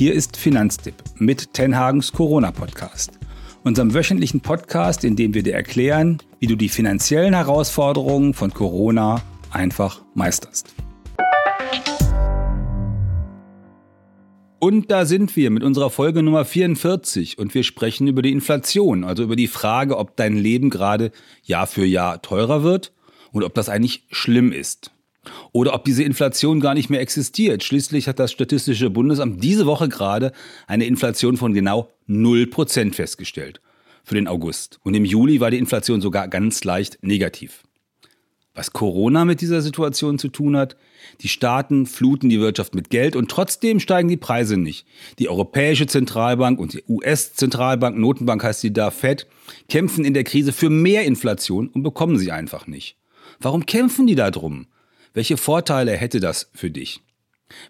[0.00, 3.18] Hier ist Finanztipp mit Tenhagens Corona-Podcast.
[3.64, 9.20] Unserem wöchentlichen Podcast, in dem wir dir erklären, wie du die finanziellen Herausforderungen von Corona
[9.50, 10.72] einfach meisterst.
[14.58, 19.04] Und da sind wir mit unserer Folge Nummer 44 und wir sprechen über die Inflation,
[19.04, 21.12] also über die Frage, ob dein Leben gerade
[21.42, 22.94] Jahr für Jahr teurer wird
[23.32, 24.92] und ob das eigentlich schlimm ist.
[25.52, 27.62] Oder ob diese Inflation gar nicht mehr existiert.
[27.62, 30.32] Schließlich hat das Statistische Bundesamt diese Woche gerade
[30.66, 33.60] eine Inflation von genau 0% festgestellt
[34.02, 34.80] für den August.
[34.82, 37.64] Und im Juli war die Inflation sogar ganz leicht negativ.
[38.54, 40.76] Was Corona mit dieser Situation zu tun hat,
[41.20, 44.86] die Staaten fluten die Wirtschaft mit Geld und trotzdem steigen die Preise nicht.
[45.20, 49.28] Die Europäische Zentralbank und die US-Zentralbank, Notenbank heißt sie da, Fed,
[49.68, 52.96] kämpfen in der Krise für mehr Inflation und bekommen sie einfach nicht.
[53.38, 54.66] Warum kämpfen die da drum?
[55.12, 57.00] Welche Vorteile hätte das für dich?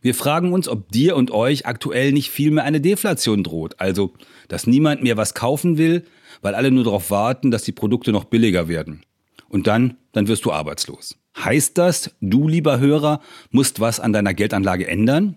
[0.02, 4.12] Wir fragen uns, ob dir und euch aktuell nicht vielmehr eine Deflation droht, also
[4.48, 6.04] dass niemand mehr was kaufen will,
[6.42, 9.02] weil alle nur darauf warten, dass die Produkte noch billiger werden.
[9.48, 11.16] Und dann, dann wirst du arbeitslos.
[11.36, 15.36] Heißt das, du, lieber Hörer, musst was an deiner Geldanlage ändern?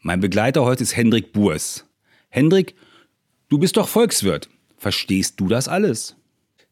[0.00, 1.86] Mein Begleiter heute ist Hendrik Burs.
[2.28, 2.74] Hendrik,
[3.48, 4.48] du bist doch Volkswirt.
[4.76, 6.17] Verstehst du das alles?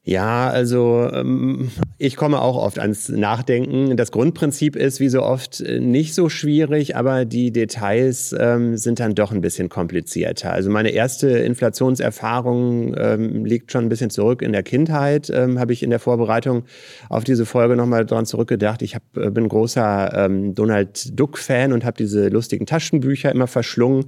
[0.08, 3.96] Ja, also ähm, ich komme auch oft ans Nachdenken.
[3.96, 9.00] Das Grundprinzip ist wie so oft äh, nicht so schwierig, aber die Details ähm, sind
[9.00, 10.52] dann doch ein bisschen komplizierter.
[10.52, 15.28] Also meine erste Inflationserfahrung ähm, liegt schon ein bisschen zurück in der Kindheit.
[15.34, 16.66] Ähm, habe ich in der Vorbereitung
[17.08, 18.82] auf diese Folge nochmal dran zurückgedacht.
[18.82, 24.04] Ich hab, äh, bin großer ähm, Donald Duck-Fan und habe diese lustigen Taschenbücher immer verschlungen.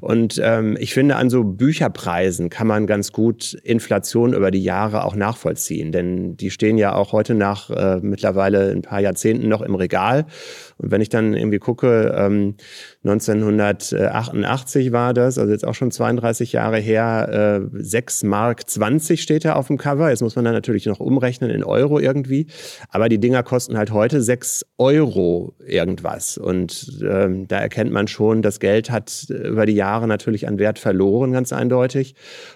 [0.00, 5.04] Und ähm, ich finde, an so Bücherpreisen kann man ganz gut Inflation über die Jahre
[5.04, 9.48] auch nachvollziehen nachvollziehen, denn die stehen ja auch heute nach äh, mittlerweile ein paar Jahrzehnten
[9.48, 10.26] noch im Regal.
[10.82, 12.56] Und wenn ich dann irgendwie gucke, ähm,
[13.04, 19.44] 1988 war das, also jetzt auch schon 32 Jahre her, äh, 6 Mark 20 steht
[19.44, 20.10] da auf dem Cover.
[20.10, 22.48] Jetzt muss man dann natürlich noch umrechnen in Euro irgendwie.
[22.88, 26.36] Aber die Dinger kosten halt heute 6 Euro irgendwas.
[26.36, 30.78] Und ähm, da erkennt man schon, das Geld hat über die Jahre natürlich an Wert
[30.78, 32.14] verloren, ganz eindeutig.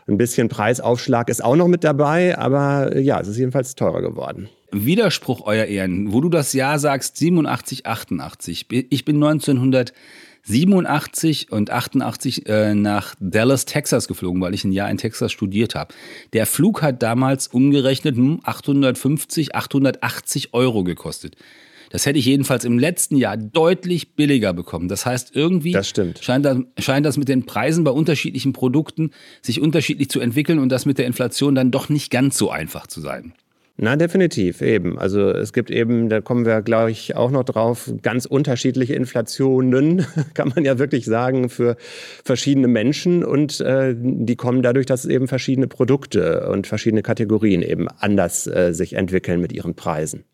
[0.09, 4.49] Ein bisschen Preisaufschlag ist auch noch mit dabei, aber ja, es ist jedenfalls teurer geworden.
[4.73, 8.67] Widerspruch, Euer Ehren, wo du das Jahr sagst, 87, 88.
[8.91, 9.93] Ich bin 1900
[10.49, 15.75] 87 und 88 äh, nach Dallas, Texas geflogen, weil ich ein Jahr in Texas studiert
[15.75, 15.93] habe.
[16.35, 21.35] Der Flug hat damals umgerechnet 850, hm, 880 Euro gekostet.
[21.91, 24.89] Das hätte ich jedenfalls im letzten Jahr deutlich billiger bekommen.
[24.89, 25.89] Das heißt, irgendwie das
[26.21, 29.11] Scheint, das, scheint das mit den Preisen bei unterschiedlichen Produkten
[29.43, 32.87] sich unterschiedlich zu entwickeln und das mit der Inflation dann doch nicht ganz so einfach
[32.87, 33.35] zu sein.
[33.79, 34.99] Na, definitiv, eben.
[34.99, 40.07] Also es gibt eben, da kommen wir, glaube ich, auch noch drauf, ganz unterschiedliche Inflationen,
[40.35, 41.77] kann man ja wirklich sagen, für
[42.25, 43.23] verschiedene Menschen.
[43.23, 48.73] Und äh, die kommen dadurch, dass eben verschiedene Produkte und verschiedene Kategorien eben anders äh,
[48.73, 50.25] sich entwickeln mit ihren Preisen.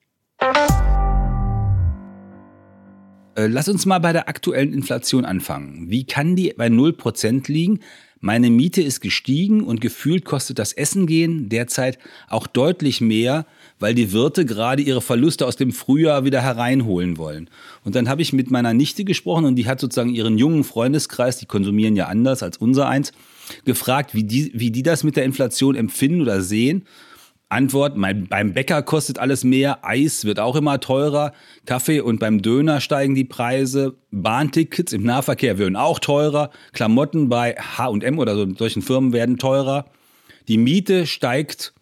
[3.34, 5.90] Äh, lass uns mal bei der aktuellen Inflation anfangen.
[5.90, 7.80] Wie kann die bei 0% liegen?
[8.24, 13.46] Meine Miete ist gestiegen und gefühlt kostet das Essen gehen derzeit auch deutlich mehr,
[13.80, 17.50] weil die Wirte gerade ihre Verluste aus dem Frühjahr wieder hereinholen wollen.
[17.82, 21.38] Und dann habe ich mit meiner Nichte gesprochen und die hat sozusagen ihren jungen Freundeskreis,
[21.38, 23.10] die konsumieren ja anders als unser eins,
[23.64, 26.86] gefragt, wie die, wie die das mit der Inflation empfinden oder sehen.
[27.52, 31.32] Antwort, mein, beim Bäcker kostet alles mehr, Eis wird auch immer teurer,
[31.66, 37.54] Kaffee und beim Döner steigen die Preise, Bahntickets im Nahverkehr werden auch teurer, Klamotten bei
[37.54, 39.86] H&M oder so solchen Firmen werden teurer,
[40.48, 41.74] die Miete steigt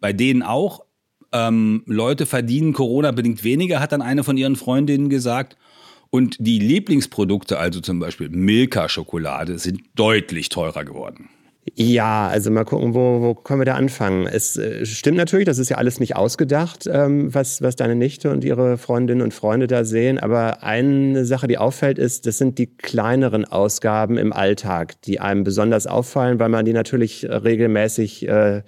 [0.00, 0.84] bei denen auch,
[1.32, 5.56] ähm, Leute verdienen Corona-bedingt weniger, hat dann eine von ihren Freundinnen gesagt,
[6.10, 11.28] und die Lieblingsprodukte, also zum Beispiel Milka-Schokolade, sind deutlich teurer geworden.
[11.72, 14.26] Ja, also mal gucken, wo, wo können wir da anfangen?
[14.26, 18.30] Es äh, stimmt natürlich, das ist ja alles nicht ausgedacht, ähm, was, was deine Nichte
[18.30, 20.18] und ihre Freundinnen und Freunde da sehen.
[20.18, 25.42] Aber eine Sache, die auffällt, ist, das sind die kleineren Ausgaben im Alltag, die einem
[25.42, 28.62] besonders auffallen, weil man die natürlich regelmäßig äh,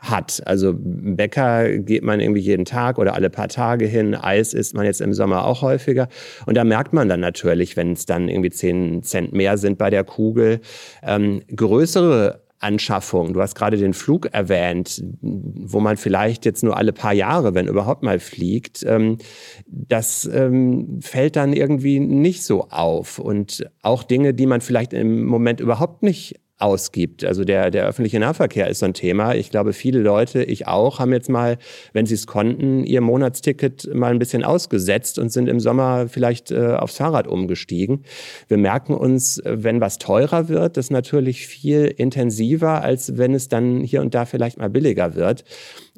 [0.00, 0.42] hat.
[0.46, 4.14] Also Bäcker geht man irgendwie jeden Tag oder alle paar Tage hin.
[4.14, 6.08] Eis isst man jetzt im Sommer auch häufiger.
[6.46, 9.90] Und da merkt man dann natürlich, wenn es dann irgendwie zehn Cent mehr sind bei
[9.90, 10.60] der Kugel,
[11.02, 13.32] ähm, größere Anschaffung.
[13.32, 17.66] Du hast gerade den Flug erwähnt, wo man vielleicht jetzt nur alle paar Jahre, wenn
[17.66, 18.84] überhaupt mal fliegt.
[18.86, 19.18] Ähm,
[19.66, 23.18] das ähm, fällt dann irgendwie nicht so auf.
[23.18, 27.24] Und auch Dinge, die man vielleicht im Moment überhaupt nicht ausgibt.
[27.24, 29.34] Also der, der öffentliche Nahverkehr ist so ein Thema.
[29.34, 31.58] Ich glaube, viele Leute, ich auch, haben jetzt mal,
[31.92, 36.50] wenn sie es konnten, ihr Monatsticket mal ein bisschen ausgesetzt und sind im Sommer vielleicht
[36.50, 38.04] äh, aufs Fahrrad umgestiegen.
[38.48, 43.80] Wir merken uns, wenn was teurer wird, das natürlich viel intensiver, als wenn es dann
[43.80, 45.44] hier und da vielleicht mal billiger wird.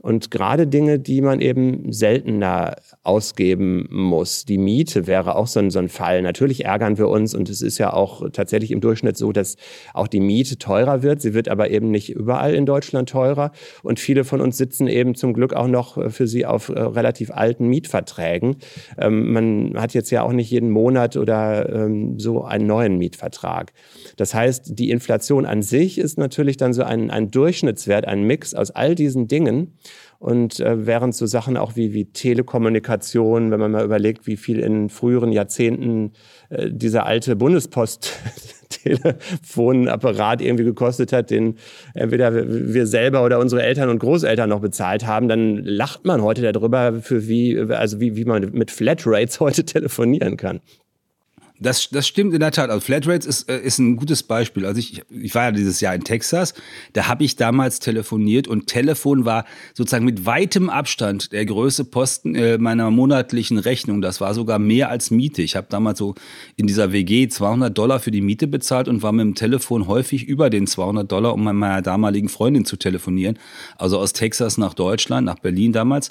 [0.00, 2.75] Und gerade Dinge, die man eben seltener
[3.05, 4.44] ausgeben muss.
[4.44, 6.23] Die Miete wäre auch so ein, so ein Fall.
[6.23, 9.56] Natürlich ärgern wir uns und es ist ja auch tatsächlich im Durchschnitt so, dass
[9.94, 11.20] auch die Miete teurer wird.
[11.20, 13.52] Sie wird aber eben nicht überall in Deutschland teurer.
[13.82, 17.31] Und viele von uns sitzen eben zum Glück auch noch für sie auf äh, relativ
[17.31, 18.56] alten Mietverträgen.
[18.99, 23.72] Ähm, man hat jetzt ja auch nicht jeden Monat oder ähm, so einen neuen Mietvertrag.
[24.16, 28.54] Das heißt, die Inflation an sich ist natürlich dann so ein, ein Durchschnittswert, ein Mix
[28.54, 29.78] aus all diesen Dingen.
[30.23, 34.61] Und äh, während so Sachen auch wie, wie Telekommunikation, wenn man mal überlegt, wie viel
[34.61, 36.13] in früheren Jahrzehnten
[36.49, 38.13] äh, dieser alte Bundespost
[38.69, 41.57] Telefonapparat irgendwie gekostet hat, den
[41.95, 46.53] entweder wir selber oder unsere Eltern und Großeltern noch bezahlt haben, dann lacht man heute
[46.53, 50.61] darüber, für wie, also wie, wie man mit Flatrates heute telefonieren kann.
[51.62, 52.70] Das, das stimmt in der Tat.
[52.70, 54.67] Also Flatrates ist, äh, ist ein gutes Beispiel.
[54.67, 56.55] Also ich, ich war ja dieses Jahr in Texas,
[56.93, 59.44] da habe ich damals telefoniert und Telefon war
[59.75, 64.03] sozusagen mit weitem Abstand der größte Posten äh, meiner monatlichen Rechnung.
[64.03, 65.43] Das war sogar mehr als Miete.
[65.43, 66.14] Ich habe damals so
[66.56, 70.25] in dieser WG 200 Dollar für die Miete bezahlt und war mit dem Telefon häufig
[70.25, 73.38] über den 200 Dollar, um mit meiner damaligen Freundin zu telefonieren.
[73.79, 76.11] Also aus Texas nach Deutschland, nach Berlin damals.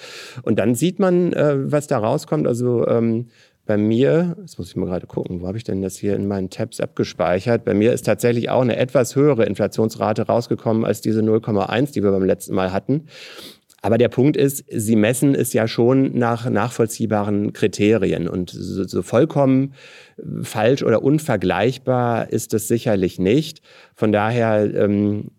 [0.42, 2.46] Und dann sieht man, äh, was da rauskommt.
[2.46, 3.26] Also ähm,
[3.64, 6.26] bei mir, jetzt muss ich mal gerade gucken, wo habe ich denn das hier in
[6.26, 7.64] meinen Tabs abgespeichert?
[7.64, 12.10] Bei mir ist tatsächlich auch eine etwas höhere Inflationsrate rausgekommen als diese 0,1, die wir
[12.10, 13.06] beim letzten Mal hatten.
[13.84, 19.02] Aber der Punkt ist, Sie messen es ja schon nach nachvollziehbaren Kriterien und so, so
[19.02, 19.74] vollkommen
[20.42, 23.60] falsch oder unvergleichbar ist es sicherlich nicht.
[23.96, 25.32] Von daher ähm,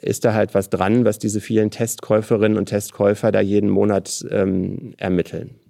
[0.00, 4.94] ist da halt was dran, was diese vielen Testkäuferinnen und Testkäufer da jeden Monat ähm,
[4.96, 5.61] ermitteln.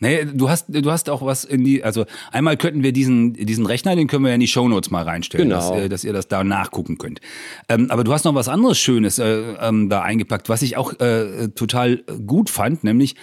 [0.00, 3.66] Nee, du hast, du hast auch was in die, also einmal könnten wir diesen, diesen
[3.66, 5.72] Rechner, den können wir ja in die Shownotes mal reinstellen, genau.
[5.72, 7.20] dass, äh, dass ihr das da nachgucken könnt.
[7.68, 10.98] Ähm, aber du hast noch was anderes Schönes äh, ähm, da eingepackt, was ich auch
[11.00, 13.16] äh, total gut fand, nämlich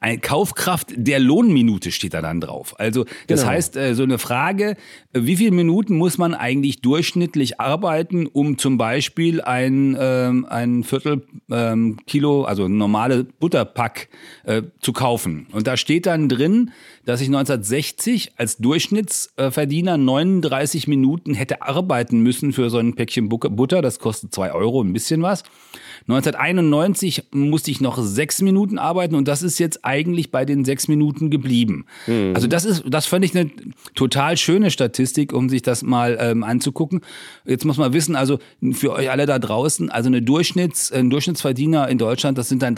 [0.00, 2.74] eine Kaufkraft der Lohnminute steht da dann drauf.
[2.80, 3.52] Also das genau.
[3.52, 4.76] heißt, äh, so eine Frage,
[5.12, 11.26] wie viele Minuten muss man eigentlich durchschnittlich arbeiten, um zum Beispiel ein, ähm, ein Viertel
[11.50, 14.08] ähm, Kilo, also normale Butterpack
[14.44, 15.46] äh, zu kaufen.
[15.52, 16.70] Und da steht dann drin,
[17.04, 23.82] dass ich 1960 als Durchschnittsverdiener 39 Minuten hätte arbeiten müssen für so ein Päckchen Butter.
[23.82, 25.42] Das kostet zwei Euro, ein bisschen was.
[26.02, 30.86] 1991 musste ich noch sechs Minuten arbeiten und das ist jetzt eigentlich bei den sechs
[30.88, 31.84] Minuten geblieben.
[32.06, 32.32] Mhm.
[32.34, 33.50] Also das ist, das fand ich eine
[33.94, 37.00] total schöne Statistik, um sich das mal ähm, anzugucken.
[37.44, 38.38] Jetzt muss man wissen, also
[38.72, 42.74] für euch alle da draußen, also eine Durchschnitts, ein Durchschnittsverdiener in Deutschland, das sind dann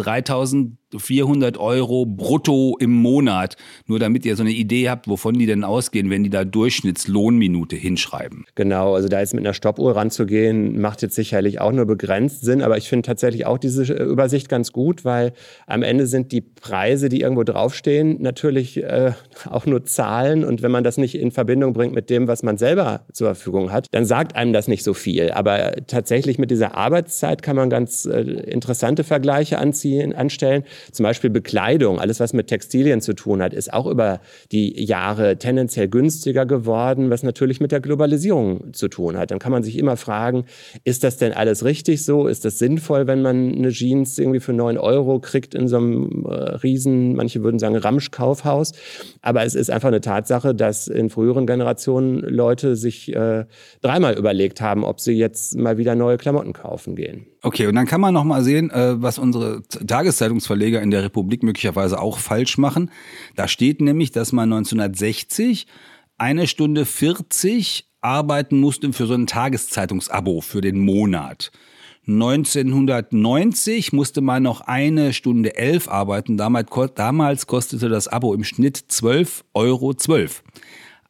[0.92, 3.56] 3400 Euro brutto im Monat.
[3.86, 7.76] Nur damit ihr so eine Idee habt, wovon die denn ausgehen, wenn die da Durchschnittslohnminute
[7.76, 8.44] hinschreiben.
[8.54, 12.62] Genau, also da jetzt mit einer Stoppuhr ranzugehen, macht jetzt sicherlich auch nur begrenzt Sinn,
[12.62, 15.32] aber ich finde tatsächlich auch diese Übersicht ganz gut, weil
[15.66, 19.12] am Ende sind die Preise, die irgendwo draufstehen, natürlich äh,
[19.50, 22.58] auch nur Zahlen und wenn man das nicht in Verbindung bringt mit dem, was man
[22.58, 25.30] selber zur Verfügung hat, dann sagt einem das nicht so viel.
[25.30, 30.64] Aber tatsächlich mit dieser Arbeitszeit kann man ganz äh, interessante Vergleiche anziehen, anstellen.
[30.90, 34.20] Zum Beispiel Bekleidung, alles was mit Textilien zu tun hat, ist auch über
[34.50, 39.30] die Jahre tendenziell günstiger geworden, was natürlich mit der Globalisierung zu tun hat.
[39.30, 40.44] Dann kann man sich immer fragen,
[40.84, 42.26] ist das denn alles richtig so?
[42.26, 46.26] Ist das sinnvoll, wenn man eine Jeans irgendwie für neun Euro kriegt in so einem
[46.26, 48.72] äh, riesen, manche würden sagen Ramsch-Kaufhaus?
[49.20, 53.44] Aber es ist einfach eine Tatsache, dass in früheren Generationen Leute sich äh,
[53.80, 57.26] dreimal überlegt haben, ob sie jetzt mal wieder neue Klamotten kaufen gehen.
[57.44, 61.42] Okay, und dann kann man noch mal sehen, äh, was unsere Tageszeitungsverleger in der Republik
[61.42, 62.90] möglicherweise auch falsch machen.
[63.34, 65.66] Da steht nämlich, dass man 1960
[66.18, 71.50] eine Stunde 40 arbeiten musste für so ein Tageszeitungsabo für den Monat.
[72.06, 76.36] 1990 musste man noch eine Stunde elf arbeiten.
[76.36, 79.94] Damals, kostete das Abo im Schnitt 12,12 Euro.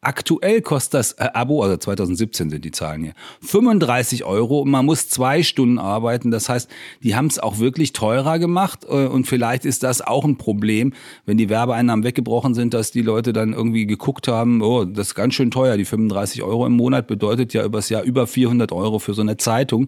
[0.05, 4.85] Aktuell kostet das äh, Abo, also 2017 sind die Zahlen hier, 35 Euro und man
[4.85, 6.33] muss zwei Stunden arbeiten.
[6.33, 6.69] Das heißt,
[7.05, 10.93] die haben es auch wirklich teurer gemacht äh, und vielleicht ist das auch ein Problem,
[11.25, 15.15] wenn die Werbeeinnahmen weggebrochen sind, dass die Leute dann irgendwie geguckt haben, oh, das ist
[15.15, 15.77] ganz schön teuer.
[15.77, 19.37] Die 35 Euro im Monat bedeutet ja übers Jahr über 400 Euro für so eine
[19.37, 19.87] Zeitung,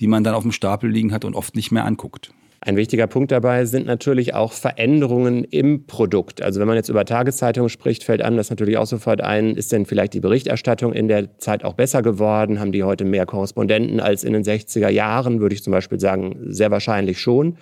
[0.00, 2.30] die man dann auf dem Stapel liegen hat und oft nicht mehr anguckt.
[2.66, 6.42] Ein wichtiger Punkt dabei sind natürlich auch Veränderungen im Produkt.
[6.42, 9.70] Also wenn man jetzt über Tageszeitungen spricht, fällt an, dass natürlich auch sofort ein, ist
[9.70, 12.58] denn vielleicht die Berichterstattung in der Zeit auch besser geworden?
[12.58, 15.40] Haben die heute mehr Korrespondenten als in den 60er Jahren?
[15.40, 17.56] Würde ich zum Beispiel sagen, sehr wahrscheinlich schon.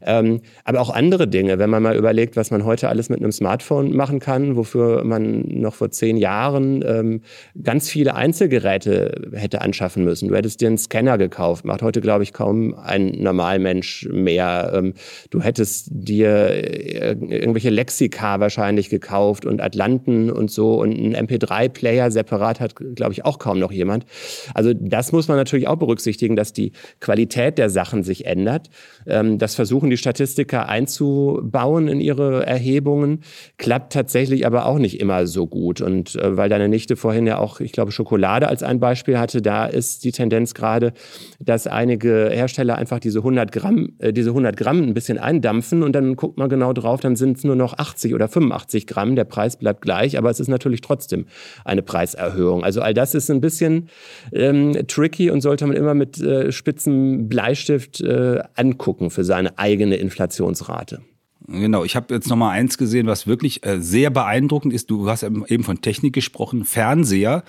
[0.00, 3.32] Ähm, aber auch andere Dinge, wenn man mal überlegt, was man heute alles mit einem
[3.32, 7.20] Smartphone machen kann, wofür man noch vor zehn Jahren ähm,
[7.62, 10.28] ganz viele Einzelgeräte hätte anschaffen müssen.
[10.28, 14.72] Du hättest dir einen Scanner gekauft, macht heute, glaube ich, kaum ein Normalmensch mehr mehr.
[14.74, 14.94] Ähm,
[15.30, 22.10] du hättest dir äh, irgendwelche Lexika wahrscheinlich gekauft und Atlanten und so und einen MP3-Player
[22.10, 24.06] separat hat, glaube ich, auch kaum noch jemand.
[24.54, 28.70] Also das muss man natürlich auch berücksichtigen, dass die Qualität der Sachen sich ändert.
[29.06, 33.20] Ähm, das versuchen die Statistiker einzubauen in ihre Erhebungen,
[33.58, 35.80] klappt tatsächlich aber auch nicht immer so gut.
[35.80, 39.42] Und äh, weil deine Nichte vorhin ja auch, ich glaube, Schokolade als ein Beispiel hatte,
[39.42, 40.92] da ist die Tendenz gerade,
[41.40, 45.92] dass einige Hersteller einfach diese 100 Gramm, äh, diese 100 Gramm ein bisschen eindampfen und
[45.92, 49.16] dann guckt man genau drauf, dann sind es nur noch 80 oder 85 Gramm.
[49.16, 51.26] Der Preis bleibt gleich, aber es ist natürlich trotzdem
[51.64, 52.64] eine Preiserhöhung.
[52.64, 53.88] Also all das ist ein bisschen
[54.32, 59.96] ähm, tricky und sollte man immer mit äh, spitzen Bleistift äh, angucken für seine eigene
[59.96, 61.00] Inflationsrate.
[61.48, 64.90] Genau, ich habe jetzt noch mal eins gesehen, was wirklich äh, sehr beeindruckend ist.
[64.90, 67.44] Du hast eben von Technik gesprochen, Fernseher.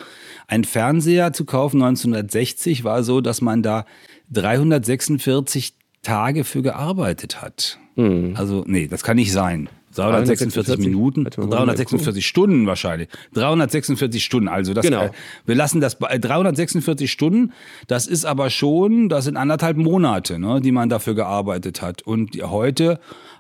[0.48, 3.86] Ein Fernseher zu kaufen 1960 war so, dass man da
[4.32, 5.76] 346
[6.08, 7.80] Tage für gearbeitet hat.
[7.98, 8.34] Mhm.
[8.38, 9.68] Also, nee, das kann nicht sein.
[9.94, 13.10] 346 Minuten, 346 Stunden wahrscheinlich.
[13.34, 15.06] 346 Stunden, also das, genau.
[15.06, 15.12] Äh,
[15.46, 17.52] wir lassen das bei 346 Stunden,
[17.88, 22.04] das ist aber schon, das sind anderthalb Monate, ne, die man dafür gearbeitet hat.
[22.04, 23.00] Und heute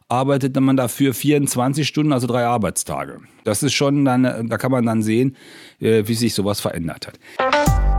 [0.09, 3.19] arbeitet man dafür 24 Stunden, also drei Arbeitstage.
[3.43, 5.37] Das ist schon dann, da kann man dann sehen,
[5.79, 7.96] äh, wie sich sowas verändert hat.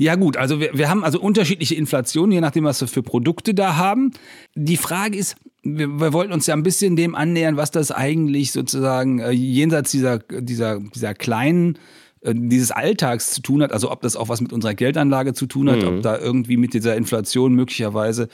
[0.00, 3.52] Ja gut, also wir, wir haben also unterschiedliche Inflationen, je nachdem, was wir für Produkte
[3.52, 4.12] da haben.
[4.54, 8.50] Die Frage ist, wir, wir wollten uns ja ein bisschen dem annähern, was das eigentlich
[8.50, 11.76] sozusagen äh, jenseits dieser, dieser, dieser kleinen
[12.22, 15.44] äh, dieses Alltags zu tun hat, also ob das auch was mit unserer Geldanlage zu
[15.44, 15.88] tun hat, mhm.
[15.88, 18.30] ob da irgendwie mit dieser Inflation möglicherweise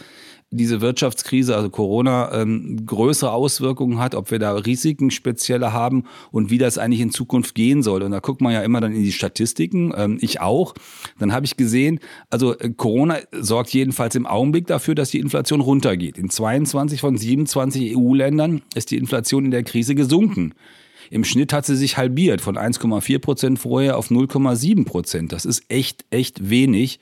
[0.50, 6.50] diese Wirtschaftskrise, also Corona, ähm, größere Auswirkungen hat, ob wir da Risiken spezielle haben und
[6.50, 8.02] wie das eigentlich in Zukunft gehen soll.
[8.02, 10.74] Und da guckt man ja immer dann in die Statistiken, ähm, ich auch.
[11.18, 11.98] Dann habe ich gesehen,
[12.30, 16.16] also äh, Corona sorgt jedenfalls im Augenblick dafür, dass die Inflation runtergeht.
[16.16, 20.54] In 22 von 27 EU-Ländern ist die Inflation in der Krise gesunken.
[21.10, 25.32] Im Schnitt hat sie sich halbiert von 1,4 Prozent vorher auf 0,7 Prozent.
[25.32, 27.00] Das ist echt, echt wenig.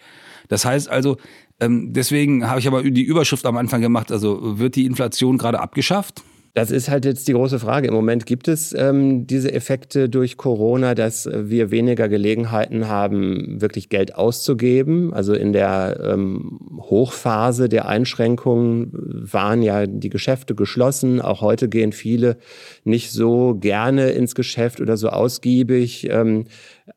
[0.48, 1.16] Das heißt also,
[1.60, 6.22] deswegen habe ich aber die Überschrift am Anfang gemacht, also wird die Inflation gerade abgeschafft?
[6.56, 7.88] Das ist halt jetzt die große Frage.
[7.88, 13.88] Im Moment gibt es ähm, diese Effekte durch Corona, dass wir weniger Gelegenheiten haben, wirklich
[13.88, 15.12] Geld auszugeben.
[15.12, 21.20] Also in der ähm, Hochphase der Einschränkungen waren ja die Geschäfte geschlossen.
[21.20, 22.36] Auch heute gehen viele
[22.84, 26.08] nicht so gerne ins Geschäft oder so ausgiebig.
[26.08, 26.44] Ähm,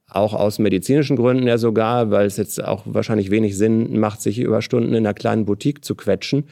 [0.09, 4.39] auch aus medizinischen Gründen ja sogar, weil es jetzt auch wahrscheinlich wenig Sinn macht, sich
[4.39, 6.45] über Stunden in einer kleinen Boutique zu quetschen.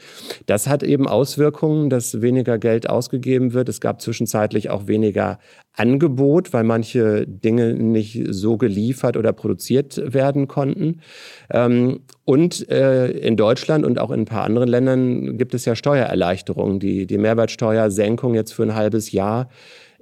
[0.44, 3.70] Das hat eben Auswirkungen, dass weniger Geld ausgegeben wird.
[3.70, 5.38] Es gab zwischenzeitlich auch weniger
[5.72, 11.00] Angebot, weil manche Dinge nicht so geliefert oder produziert werden konnten.
[11.50, 15.74] Ähm, und äh, in Deutschland und auch in ein paar anderen Ländern gibt es ja
[15.74, 16.78] Steuererleichterungen.
[16.78, 19.48] Die, die Mehrwertsteuersenkung jetzt für ein halbes Jahr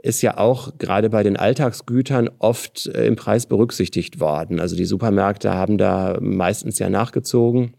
[0.04, 4.60] ist ja auch gerade bei den Alltagsgütern oft äh, im Preis berücksichtigt worden.
[4.60, 7.74] Also die Supermärkte haben da meistens ja nachgezogen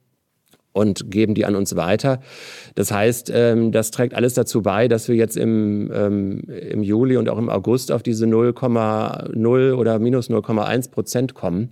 [0.75, 2.20] und geben die an uns weiter.
[2.75, 7.15] Das heißt, ähm, das trägt alles dazu bei, dass wir jetzt im, ähm, im Juli
[7.15, 11.70] und auch im August auf diese 0,0 oder minus 0,1 Prozent kommen.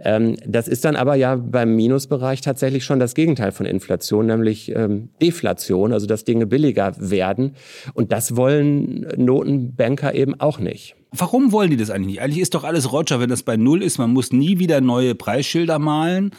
[0.00, 4.72] Ähm, das ist dann aber ja beim Minusbereich tatsächlich schon das Gegenteil von Inflation, nämlich
[5.20, 7.54] Deflation, also dass Dinge billiger werden.
[7.94, 10.96] Und das wollen Notenbanker eben auch nicht.
[11.10, 12.20] Warum wollen die das eigentlich nicht?
[12.20, 13.98] Eigentlich ist doch alles Roger, wenn das bei Null ist.
[13.98, 16.32] Man muss nie wieder neue Preisschilder malen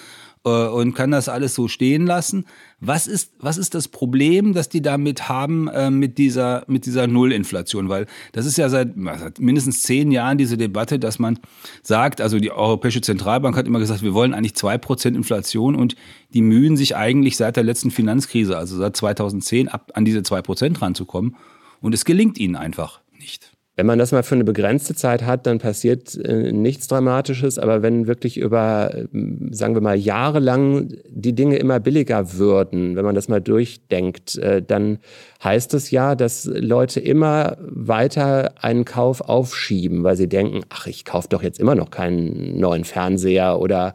[0.50, 2.46] und kann das alles so stehen lassen.
[2.80, 7.08] Was ist, was ist das Problem, das die damit haben äh, mit dieser, mit dieser
[7.08, 7.90] Nullinflation?
[7.90, 11.40] Weil das ist ja seit, seit mindestens zehn Jahren diese Debatte, dass man
[11.84, 15.96] sagt, also die Europäische Zentralbank hat immer gesagt, wir wollen eigentlich zwei Prozent Inflation und
[16.34, 20.42] die mühen sich eigentlich seit der letzten Finanzkrise, also seit 2010, ab an diese zwei
[20.42, 21.36] Prozent ranzukommen.
[21.82, 23.49] Und es gelingt ihnen einfach nicht.
[23.80, 27.58] Wenn man das mal für eine begrenzte Zeit hat, dann passiert äh, nichts Dramatisches.
[27.58, 29.06] Aber wenn wirklich über, äh,
[29.52, 34.62] sagen wir mal, jahrelang die Dinge immer billiger würden, wenn man das mal durchdenkt, äh,
[34.62, 35.00] dann
[35.44, 41.06] heißt es ja, dass Leute immer weiter einen Kauf aufschieben, weil sie denken, ach, ich
[41.06, 43.94] kaufe doch jetzt immer noch keinen neuen Fernseher oder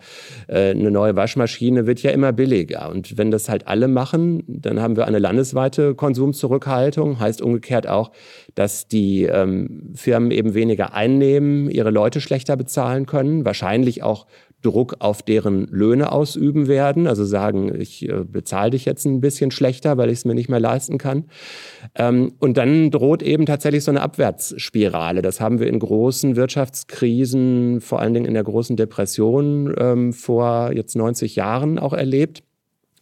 [0.49, 2.91] äh, eine neue Waschmaschine wird ja immer billiger.
[2.91, 8.13] Und wenn das halt alle machen, dann haben wir eine landesweite Konsumzurückhaltung, heißt umgekehrt auch,
[8.55, 14.27] dass die ähm, Firmen eben weniger einnehmen, ihre Leute schlechter bezahlen können, wahrscheinlich auch
[14.65, 19.51] Druck auf deren Löhne ausüben werden, also sagen, ich äh, bezahle dich jetzt ein bisschen
[19.51, 21.25] schlechter, weil ich es mir nicht mehr leisten kann.
[21.95, 25.23] Ähm, und dann droht eben tatsächlich so eine Abwärtsspirale.
[25.23, 30.73] Das haben wir in großen Wirtschaftskrisen, vor allen Dingen in der großen Depression ähm, vor
[30.73, 32.43] jetzt 90 Jahren auch erlebt.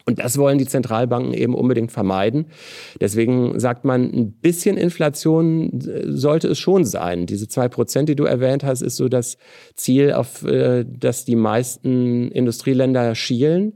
[0.05, 2.47] Und das wollen die Zentralbanken eben unbedingt vermeiden.
[3.01, 7.27] Deswegen sagt man, ein bisschen Inflation äh, sollte es schon sein.
[7.27, 9.37] Diese zwei Prozent, die du erwähnt hast, ist so das
[9.75, 13.75] Ziel, auf äh, das die meisten Industrieländer schielen.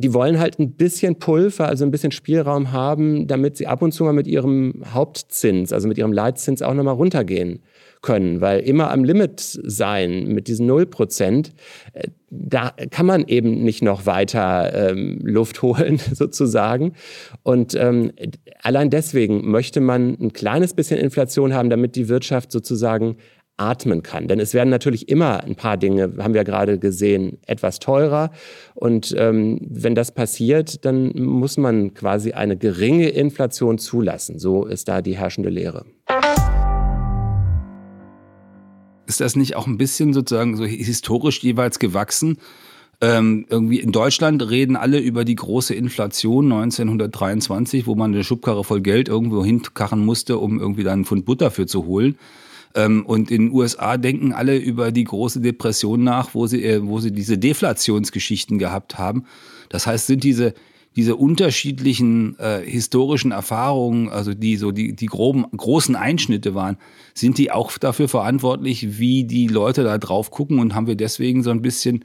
[0.00, 3.90] Die wollen halt ein bisschen Pulver, also ein bisschen Spielraum haben, damit sie ab und
[3.90, 7.62] zu mal mit ihrem Hauptzins, also mit ihrem Leitzins auch nochmal runtergehen
[8.00, 11.52] können, weil immer am Limit sein mit diesen 0 Prozent,
[11.94, 16.92] äh, da kann man eben nicht noch weiter ähm, Luft holen sozusagen.
[17.42, 18.12] Und ähm,
[18.62, 23.16] allein deswegen möchte man ein kleines bisschen Inflation haben, damit die Wirtschaft sozusagen
[23.58, 24.28] atmen kann.
[24.28, 28.30] Denn es werden natürlich immer ein paar Dinge, haben wir gerade gesehen, etwas teurer.
[28.74, 34.38] Und ähm, wenn das passiert, dann muss man quasi eine geringe Inflation zulassen.
[34.38, 35.84] So ist da die herrschende Lehre.
[39.08, 42.36] Ist das nicht auch ein bisschen sozusagen so historisch jeweils gewachsen?
[43.00, 48.64] Ähm, irgendwie in Deutschland reden alle über die große Inflation 1923, wo man eine Schubkarre
[48.64, 52.18] voll Geld irgendwo hinkarren musste, um irgendwie dann einen Pfund Butter für zu holen.
[52.74, 56.86] Ähm, und in den USA denken alle über die große Depression nach, wo sie, äh,
[56.86, 59.24] wo sie diese Deflationsgeschichten gehabt haben.
[59.70, 60.52] Das heißt, sind diese
[60.96, 66.76] diese unterschiedlichen äh, historischen Erfahrungen, also die so die, die groben, großen Einschnitte waren,
[67.14, 71.42] sind die auch dafür verantwortlich, wie die Leute da drauf gucken und haben wir deswegen
[71.42, 72.04] so ein bisschen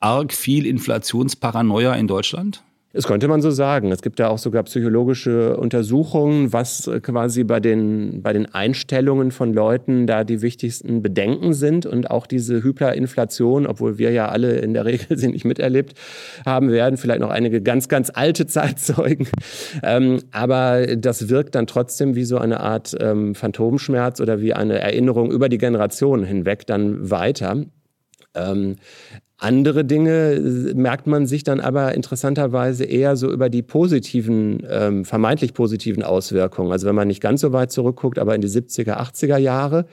[0.00, 2.64] arg viel Inflationsparanoia in Deutschland?
[2.94, 3.90] Das könnte man so sagen.
[3.90, 9.52] Es gibt ja auch sogar psychologische Untersuchungen, was quasi bei den, bei den Einstellungen von
[9.52, 14.74] Leuten da die wichtigsten Bedenken sind und auch diese Hyperinflation, obwohl wir ja alle in
[14.74, 15.94] der Regel sie nicht miterlebt
[16.46, 19.26] haben werden, vielleicht noch einige ganz, ganz alte Zeitzeugen.
[19.82, 24.78] Ähm, aber das wirkt dann trotzdem wie so eine Art ähm, Phantomschmerz oder wie eine
[24.78, 27.56] Erinnerung über die Generationen hinweg dann weiter.
[28.36, 28.76] Ähm,
[29.44, 35.04] andere Dinge äh, merkt man sich dann aber interessanterweise eher so über die positiven, ähm,
[35.04, 36.72] vermeintlich positiven Auswirkungen.
[36.72, 39.86] Also wenn man nicht ganz so weit zurückguckt, aber in die 70er, 80er Jahre,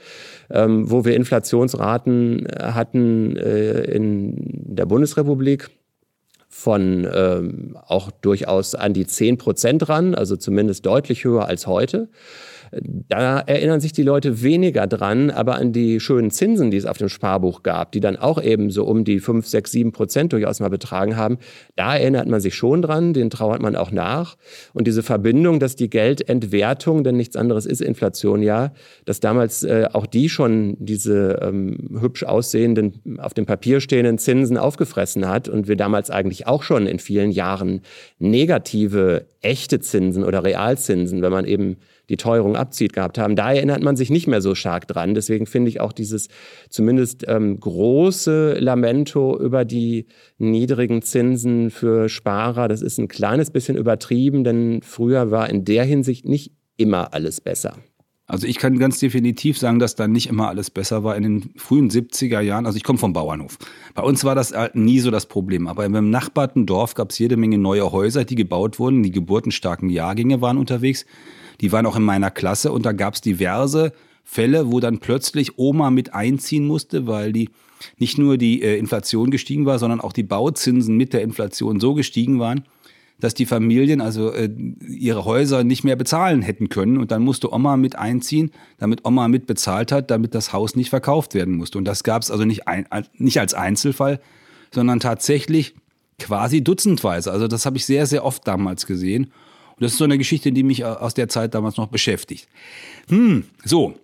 [0.49, 4.35] ähm, wo wir Inflationsraten äh, hatten äh, in
[4.75, 5.69] der Bundesrepublik
[6.47, 12.09] von ähm, auch durchaus an die 10 Prozent ran, also zumindest deutlich höher als heute.
[12.71, 16.97] Da erinnern sich die Leute weniger dran, aber an die schönen Zinsen, die es auf
[16.97, 20.61] dem Sparbuch gab, die dann auch eben so um die 5, 6, 7 Prozent durchaus
[20.61, 21.37] mal betragen haben.
[21.75, 24.37] Da erinnert man sich schon dran, den trauert man auch nach.
[24.73, 28.71] Und diese Verbindung, dass die Geldentwertung, denn nichts anderes ist Inflation ja,
[29.03, 34.57] dass damals äh, auch die schon diese ähm, hübsch aussehenden, auf dem Papier stehenden Zinsen
[34.57, 37.81] aufgefressen hat und wir damals eigentlich auch schon in vielen Jahren
[38.17, 41.77] negative, echte Zinsen oder Realzinsen, wenn man eben
[42.11, 43.35] die Teuerung abzieht, gehabt haben.
[43.35, 45.15] Da erinnert man sich nicht mehr so stark dran.
[45.15, 46.27] Deswegen finde ich auch dieses
[46.69, 53.77] zumindest ähm, große Lamento über die niedrigen Zinsen für Sparer, das ist ein kleines bisschen
[53.77, 57.77] übertrieben, denn früher war in der Hinsicht nicht immer alles besser.
[58.27, 61.53] Also ich kann ganz definitiv sagen, dass da nicht immer alles besser war in den
[61.57, 62.65] frühen 70er Jahren.
[62.65, 63.57] Also ich komme vom Bauernhof.
[63.93, 65.67] Bei uns war das halt nie so das Problem.
[65.67, 69.03] Aber im benachbarten Dorf gab es jede Menge neue Häuser, die gebaut wurden.
[69.03, 71.05] Die geburtenstarken Jahrgänge waren unterwegs
[71.61, 73.93] die waren auch in meiner Klasse und da gab es diverse
[74.23, 77.49] Fälle, wo dann plötzlich Oma mit einziehen musste, weil die
[77.97, 81.93] nicht nur die äh, Inflation gestiegen war, sondern auch die Bauzinsen mit der Inflation so
[81.93, 82.63] gestiegen waren,
[83.19, 84.49] dass die Familien also äh,
[84.87, 89.27] ihre Häuser nicht mehr bezahlen hätten können und dann musste Oma mit einziehen, damit Oma
[89.27, 91.77] mit bezahlt hat, damit das Haus nicht verkauft werden musste.
[91.77, 92.85] Und das gab es also nicht, ein,
[93.17, 94.19] nicht als Einzelfall,
[94.73, 95.75] sondern tatsächlich
[96.19, 97.31] quasi dutzendweise.
[97.31, 99.31] Also das habe ich sehr, sehr oft damals gesehen.
[99.81, 102.47] Das ist so eine Geschichte, die mich äh, aus der Zeit damals noch beschäftigt.
[103.09, 103.95] Hm, so.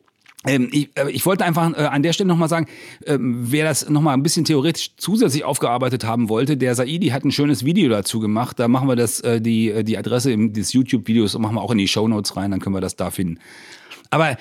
[0.45, 2.67] Ähm, ich, äh, ich, wollte einfach äh, an der Stelle nochmal sagen,
[3.05, 7.31] ähm, wer das nochmal ein bisschen theoretisch zusätzlich aufgearbeitet haben wollte, der Saidi hat ein
[7.31, 8.59] schönes Video dazu gemacht.
[8.59, 12.07] Da machen wir das, die, die Adresse des YouTube-Videos machen wir auch in die Show
[12.07, 13.39] Notes rein, dann können wir das da finden.
[14.09, 14.37] Aber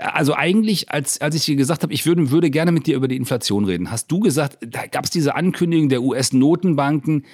[0.00, 3.08] also eigentlich, als, als ich dir gesagt habe, ich würde, würde gerne mit dir über
[3.08, 7.24] die Inflation reden, hast du gesagt, da gab es diese Ankündigung der US-Notenbanken,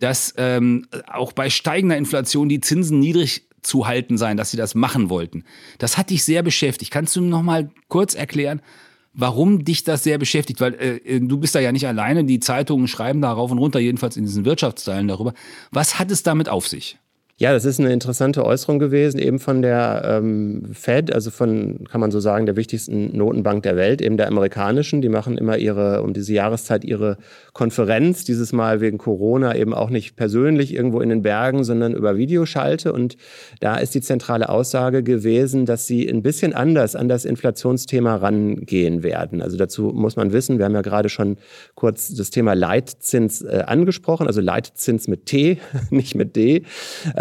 [0.00, 4.74] dass ähm, auch bei steigender Inflation die Zinsen niedrig zu halten seien, dass sie das
[4.74, 5.44] machen wollten.
[5.78, 6.92] Das hat dich sehr beschäftigt.
[6.92, 8.62] Kannst du noch mal kurz erklären,
[9.12, 10.60] warum dich das sehr beschäftigt?
[10.60, 12.24] Weil äh, äh, du bist da ja nicht alleine.
[12.24, 15.34] Die Zeitungen schreiben da rauf und runter, jedenfalls in diesen Wirtschaftsteilen darüber.
[15.70, 16.98] Was hat es damit auf sich?
[17.40, 22.00] Ja, das ist eine interessante Äußerung gewesen, eben von der ähm, Fed, also von, kann
[22.00, 25.02] man so sagen, der wichtigsten Notenbank der Welt, eben der amerikanischen.
[25.02, 27.16] Die machen immer ihre, um diese Jahreszeit ihre
[27.52, 32.16] Konferenz, dieses Mal wegen Corona eben auch nicht persönlich irgendwo in den Bergen, sondern über
[32.16, 32.92] Videoschalte.
[32.92, 33.16] Und
[33.60, 39.04] da ist die zentrale Aussage gewesen, dass sie ein bisschen anders an das Inflationsthema rangehen
[39.04, 39.42] werden.
[39.42, 41.36] Also dazu muss man wissen, wir haben ja gerade schon
[41.76, 45.58] kurz das Thema Leitzins äh, angesprochen, also Leitzins mit T,
[45.90, 46.64] nicht mit D.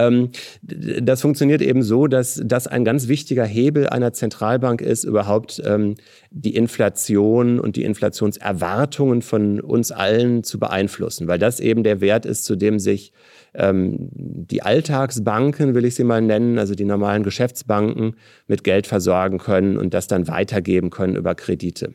[0.08, 0.30] ähm,
[0.62, 5.96] das funktioniert eben so, dass das ein ganz wichtiger Hebel einer Zentralbank ist, überhaupt ähm,
[6.32, 12.26] die Inflation und die Inflationserwartungen von uns allen zu beeinflussen, weil das eben der Wert
[12.26, 13.14] ist, zu dem sich
[13.54, 18.16] ähm, die Alltagsbanken, will ich sie mal nennen, also die normalen Geschäftsbanken,
[18.48, 21.94] mit Geld versorgen können und das dann weitergeben können über Kredite.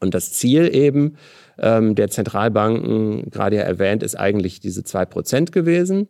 [0.00, 1.16] Und das Ziel eben
[1.94, 6.08] der Zentralbanken, gerade ja erwähnt, ist eigentlich diese zwei Prozent gewesen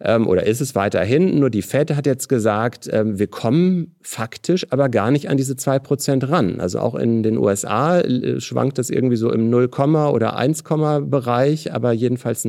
[0.00, 1.38] ähm, oder ist es weiterhin.
[1.38, 5.56] Nur die Fed hat jetzt gesagt, ähm, wir kommen faktisch aber gar nicht an diese
[5.56, 6.60] zwei Prozent ran.
[6.60, 11.72] Also auch in den USA äh, schwankt das irgendwie so im 0, oder 1, Bereich,
[11.72, 12.46] aber jedenfalls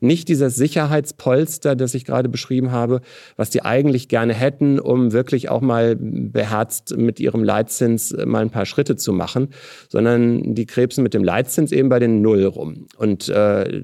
[0.00, 3.00] nicht dieses Sicherheitspolster, das ich gerade beschrieben habe,
[3.36, 8.42] was die eigentlich gerne hätten, um wirklich auch mal beherzt mit ihrem Leitzins äh, mal
[8.42, 9.48] ein paar Schritte zu machen,
[9.88, 12.86] sondern die krebsen mit dem Leitzins eben bei den Null rum.
[12.96, 13.82] Und äh,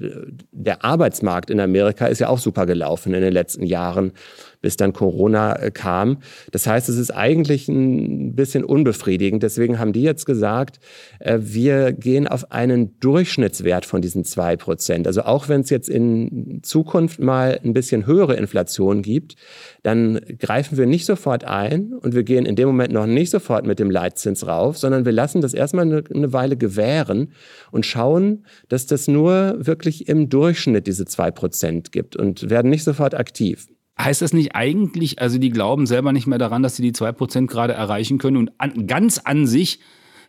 [0.51, 4.13] der Arbeitsmarkt in Amerika ist ja auch super gelaufen in den letzten Jahren
[4.61, 6.19] bis dann Corona äh, kam.
[6.51, 9.43] Das heißt, es ist eigentlich ein bisschen unbefriedigend.
[9.43, 10.79] Deswegen haben die jetzt gesagt,
[11.19, 15.07] äh, wir gehen auf einen Durchschnittswert von diesen zwei Prozent.
[15.07, 19.35] Also auch wenn es jetzt in Zukunft mal ein bisschen höhere Inflation gibt,
[19.83, 23.65] dann greifen wir nicht sofort ein und wir gehen in dem Moment noch nicht sofort
[23.65, 27.31] mit dem Leitzins rauf, sondern wir lassen das erstmal eine, eine Weile gewähren
[27.71, 32.83] und schauen, dass das nur wirklich im Durchschnitt diese zwei Prozent gibt und werden nicht
[32.83, 33.67] sofort aktiv.
[33.99, 37.47] Heißt das nicht eigentlich, also die glauben selber nicht mehr daran, dass sie die 2%
[37.47, 38.37] gerade erreichen können?
[38.37, 39.79] Und an, ganz an sich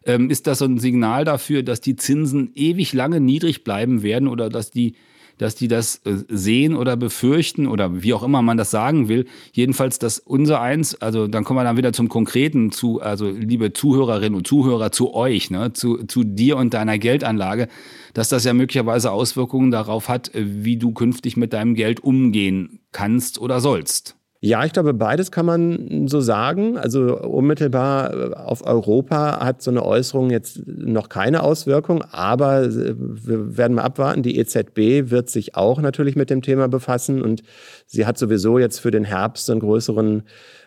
[0.05, 4.29] ähm, ist das so ein Signal dafür, dass die Zinsen ewig lange niedrig bleiben werden
[4.29, 4.94] oder dass die
[5.43, 9.27] dass die das äh, sehen oder befürchten oder wie auch immer man das sagen will.
[9.53, 13.73] Jedenfalls, dass unser eins, also dann kommen wir dann wieder zum Konkreten zu, also liebe
[13.73, 17.69] Zuhörerinnen und Zuhörer, zu euch, ne, zu, zu dir und deiner Geldanlage,
[18.15, 22.81] dass das ja möglicherweise Auswirkungen darauf hat, äh, wie du künftig mit deinem Geld umgehen
[22.93, 24.17] kannst oder sollst.
[24.45, 26.77] Ja, ich glaube, beides kann man so sagen.
[26.77, 32.95] Also unmittelbar äh, auf Europa hat so eine Äußerung jetzt noch keine Auswirkung, aber äh,
[32.97, 34.25] wir werden mal abwarten.
[34.25, 37.45] Die EZB wird sich auch natürlich mit dem Thema befassen und
[37.87, 40.25] sie hat sowieso jetzt für den Herbst einen größeren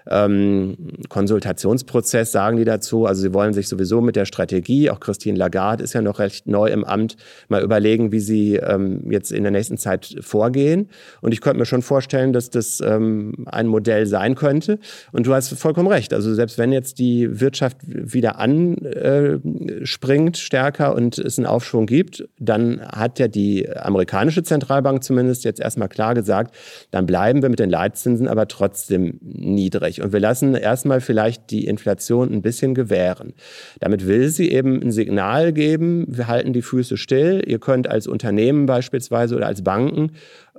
[0.09, 0.77] ähm,
[1.09, 3.05] Konsultationsprozess, sagen die dazu.
[3.05, 6.47] Also sie wollen sich sowieso mit der Strategie, auch Christine Lagarde ist ja noch recht
[6.47, 10.89] neu im Amt, mal überlegen, wie sie ähm, jetzt in der nächsten Zeit vorgehen.
[11.21, 14.79] Und ich könnte mir schon vorstellen, dass das ähm, ein Modell sein könnte.
[15.11, 16.13] Und du hast vollkommen recht.
[16.13, 22.27] Also selbst wenn jetzt die Wirtschaft wieder anspringt äh, stärker und es einen Aufschwung gibt,
[22.39, 26.55] dann hat ja die amerikanische Zentralbank zumindest jetzt erstmal klar gesagt,
[26.91, 31.51] dann bleiben wir mit den Leitzinsen aber trotzdem niedrig niedrig und wir lassen erstmal vielleicht
[31.51, 33.33] die Inflation ein bisschen gewähren.
[33.79, 37.43] Damit will sie eben ein Signal geben, wir halten die Füße still.
[37.45, 40.11] Ihr könnt als Unternehmen beispielsweise oder als Banken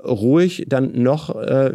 [0.04, 1.72] ruhig dann noch äh,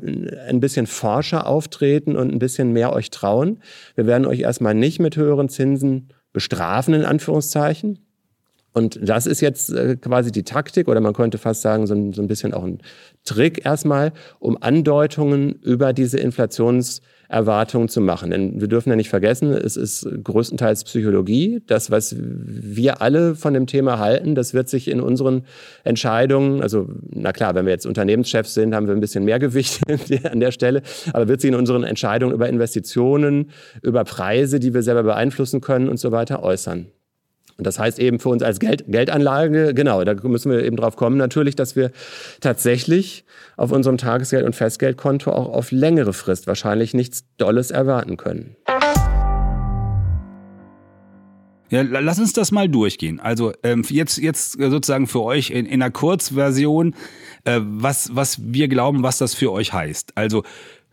[0.48, 3.60] ein bisschen forscher auftreten und ein bisschen mehr euch trauen.
[3.96, 8.00] Wir werden euch erstmal nicht mit höheren Zinsen bestrafen, in Anführungszeichen.
[8.74, 12.14] Und das ist jetzt äh, quasi die Taktik oder man könnte fast sagen, so ein,
[12.14, 12.80] so ein bisschen auch ein
[13.26, 16.20] Trick erstmal, um Andeutungen über diese
[17.32, 18.32] Inflationserwartungen zu machen.
[18.32, 21.62] Denn wir dürfen ja nicht vergessen, es ist größtenteils Psychologie.
[21.68, 25.44] Das, was wir alle von dem Thema halten, das wird sich in unseren
[25.84, 29.82] Entscheidungen, also na klar, wenn wir jetzt Unternehmenschefs sind, haben wir ein bisschen mehr Gewicht
[30.32, 30.82] an der Stelle,
[31.14, 35.90] aber wird sich in unseren Entscheidungen über Investitionen, über Preise, die wir selber beeinflussen können
[35.90, 36.88] und so weiter äußern.
[37.62, 40.96] Und das heißt eben für uns als Geld, Geldanlage, genau, da müssen wir eben drauf
[40.96, 41.92] kommen, natürlich, dass wir
[42.40, 43.24] tatsächlich
[43.56, 48.56] auf unserem Tagesgeld- und Festgeldkonto auch auf längere Frist wahrscheinlich nichts Dolles erwarten können.
[51.70, 53.20] Ja, lass uns das mal durchgehen.
[53.20, 56.96] Also ähm, jetzt, jetzt sozusagen für euch in, in einer Kurzversion,
[57.44, 60.14] äh, was, was wir glauben, was das für euch heißt.
[60.16, 60.42] Also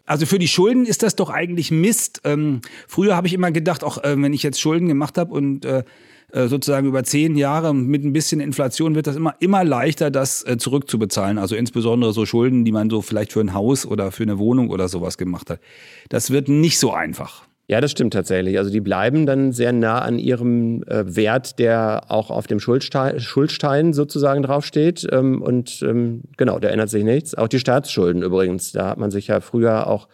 [0.09, 2.23] also für die Schulden ist das doch eigentlich Mist.
[2.25, 5.67] Ähm, früher habe ich immer gedacht, auch äh, wenn ich jetzt Schulden gemacht habe und
[5.67, 5.85] äh,
[6.33, 10.59] sozusagen über zehn Jahre mit ein bisschen Inflation wird das immer, immer leichter, das äh,
[10.59, 11.39] zurückzubezahlen.
[11.39, 14.71] Also insbesondere so Schulden, die man so vielleicht für ein Haus oder für eine Wohnung
[14.71, 15.61] oder sowas gemacht hat.
[16.09, 17.49] Das wird nicht so einfach.
[17.71, 18.57] Ja, das stimmt tatsächlich.
[18.57, 23.21] Also die bleiben dann sehr nah an ihrem äh, Wert, der auch auf dem Schuldstein,
[23.21, 25.07] Schuldstein sozusagen draufsteht.
[25.13, 27.35] Ähm, und ähm, genau, da ändert sich nichts.
[27.35, 28.73] Auch die Staatsschulden übrigens.
[28.73, 30.09] Da hat man sich ja früher auch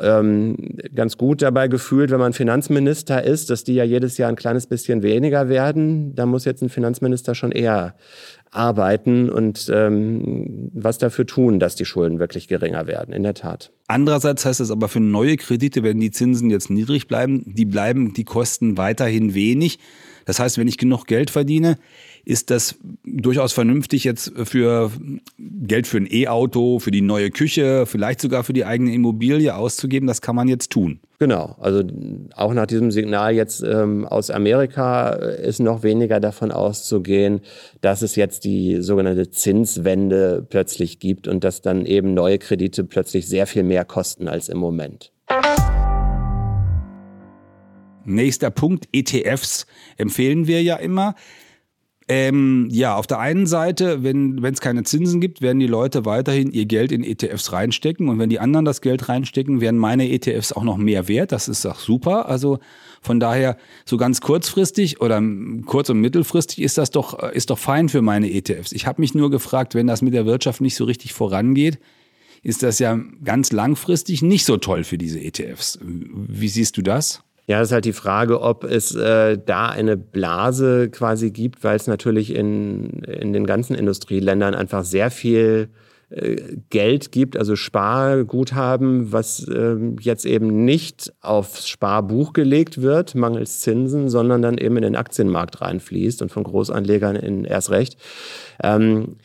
[0.00, 0.56] ähm,
[0.94, 4.66] ganz gut dabei gefühlt, wenn man Finanzminister ist, dass die ja jedes Jahr ein kleines
[4.66, 6.14] bisschen weniger werden.
[6.14, 7.94] Da muss jetzt ein Finanzminister schon eher
[8.50, 13.72] arbeiten und ähm, was dafür tun, dass die Schulden wirklich geringer werden, in der Tat.
[13.86, 18.14] Andererseits heißt es aber für neue Kredite, wenn die Zinsen jetzt niedrig bleiben, die bleiben
[18.14, 19.78] die Kosten weiterhin wenig.
[20.24, 21.78] Das heißt, wenn ich genug Geld verdiene,
[22.28, 24.92] ist das durchaus vernünftig jetzt für
[25.38, 30.06] Geld für ein E-Auto, für die neue Küche, vielleicht sogar für die eigene Immobilie auszugeben.
[30.06, 31.00] Das kann man jetzt tun.
[31.18, 31.82] Genau, also
[32.36, 37.40] auch nach diesem Signal jetzt ähm, aus Amerika ist noch weniger davon auszugehen,
[37.80, 43.26] dass es jetzt die sogenannte Zinswende plötzlich gibt und dass dann eben neue Kredite plötzlich
[43.26, 45.12] sehr viel mehr kosten als im Moment.
[48.04, 51.14] Nächster Punkt, ETFs empfehlen wir ja immer.
[52.10, 56.50] Ähm, ja, auf der einen Seite, wenn es keine Zinsen gibt, werden die Leute weiterhin
[56.50, 58.08] ihr Geld in ETFs reinstecken.
[58.08, 61.32] Und wenn die anderen das Geld reinstecken, werden meine ETFs auch noch mehr wert.
[61.32, 62.26] Das ist auch super.
[62.26, 62.60] Also
[63.02, 65.22] von daher, so ganz kurzfristig oder
[65.66, 68.72] kurz- und mittelfristig ist das doch, ist doch fein für meine ETFs.
[68.72, 71.78] Ich habe mich nur gefragt, wenn das mit der Wirtschaft nicht so richtig vorangeht,
[72.42, 75.78] ist das ja ganz langfristig nicht so toll für diese ETFs.
[75.82, 77.22] Wie siehst du das?
[77.48, 81.76] Ja, das ist halt die Frage, ob es äh, da eine Blase quasi gibt, weil
[81.76, 85.70] es natürlich in, in den ganzen Industrieländern einfach sehr viel
[86.10, 86.36] äh,
[86.68, 94.10] Geld gibt, also Sparguthaben, was äh, jetzt eben nicht aufs Sparbuch gelegt wird, mangels Zinsen,
[94.10, 97.96] sondern dann eben in den Aktienmarkt reinfließt und von Großanlegern in erst recht.
[98.62, 99.16] Ähm,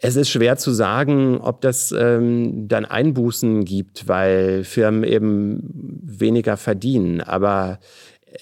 [0.00, 5.60] es ist schwer zu sagen, ob das ähm, dann Einbußen gibt, weil Firmen eben
[6.02, 7.22] weniger verdienen.
[7.22, 7.78] Aber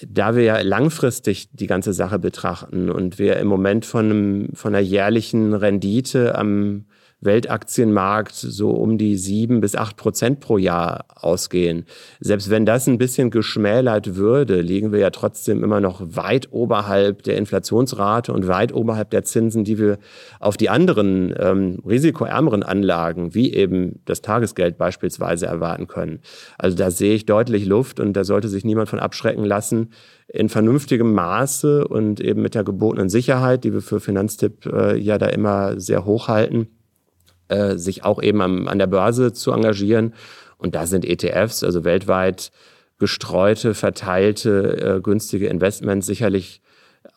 [0.05, 4.75] da wir ja langfristig die ganze Sache betrachten und wir im Moment von, einem, von
[4.75, 6.85] einer jährlichen Rendite am
[7.25, 11.85] Weltaktienmarkt so um die sieben bis acht Prozent pro Jahr ausgehen.
[12.19, 17.23] Selbst wenn das ein bisschen geschmälert würde, liegen wir ja trotzdem immer noch weit oberhalb
[17.23, 19.97] der Inflationsrate und weit oberhalb der Zinsen, die wir
[20.39, 26.19] auf die anderen ähm, risikoärmeren Anlagen, wie eben das Tagesgeld beispielsweise, erwarten können.
[26.57, 29.89] Also da sehe ich deutlich Luft und da sollte sich niemand von abschrecken lassen,
[30.27, 35.17] in vernünftigem Maße und eben mit der gebotenen Sicherheit, die wir für Finanztipp äh, ja
[35.17, 36.67] da immer sehr hoch halten,
[37.47, 40.13] äh, sich auch eben am, an der Börse zu engagieren.
[40.57, 42.51] Und da sind ETFs, also weltweit
[42.97, 46.61] gestreute, verteilte, äh, günstige Investments sicherlich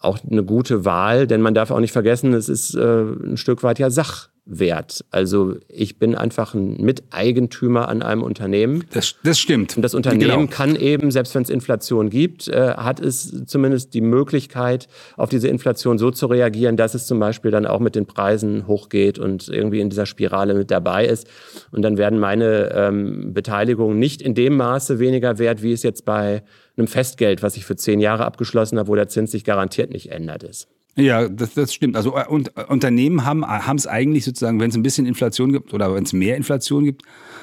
[0.01, 3.62] auch eine gute Wahl, denn man darf auch nicht vergessen, es ist äh, ein Stück
[3.62, 5.04] weit ja Sach, wert.
[5.11, 8.84] Also ich bin einfach ein Miteigentümer an einem Unternehmen.
[8.92, 9.76] Das, das stimmt.
[9.76, 10.50] Und das Unternehmen genau.
[10.50, 15.48] kann eben, selbst wenn es Inflation gibt, äh, hat es zumindest die Möglichkeit, auf diese
[15.48, 19.48] Inflation so zu reagieren, dass es zum Beispiel dann auch mit den Preisen hochgeht und
[19.48, 21.28] irgendwie in dieser Spirale mit dabei ist.
[21.70, 26.06] Und dann werden meine ähm, Beteiligungen nicht in dem Maße weniger wert, wie es jetzt
[26.06, 26.42] bei
[26.76, 30.11] einem Festgeld, was ich für zehn Jahre abgeschlossen habe, wo der Zins sich garantiert nicht
[30.11, 30.68] ändert ist.
[30.98, 31.96] Ja, das, das stimmt.
[31.96, 35.72] Also äh, und, äh, Unternehmen haben es eigentlich sozusagen, wenn es ein bisschen Inflation gibt
[35.72, 37.02] oder wenn es mehr Inflation gibt,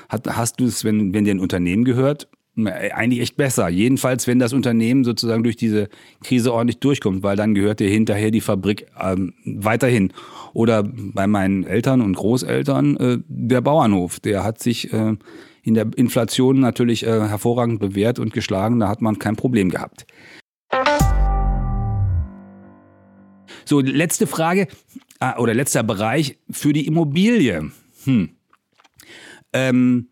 [0.09, 3.67] hat, hast du es, wenn, wenn dir ein Unternehmen gehört, eigentlich echt besser.
[3.67, 5.89] Jedenfalls, wenn das Unternehmen sozusagen durch diese
[6.23, 10.13] Krise ordentlich durchkommt, weil dann gehört dir hinterher die Fabrik ähm, weiterhin.
[10.53, 15.15] Oder bei meinen Eltern und Großeltern äh, der Bauernhof, der hat sich äh,
[15.63, 18.79] in der Inflation natürlich äh, hervorragend bewährt und geschlagen.
[18.79, 20.05] Da hat man kein Problem gehabt.
[23.65, 24.67] So, letzte Frage
[25.19, 27.71] ah, oder letzter Bereich für die Immobilie.
[28.05, 28.29] Hm.
[29.53, 30.09] Ähm,